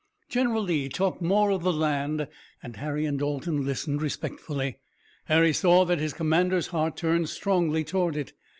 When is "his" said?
5.99-6.13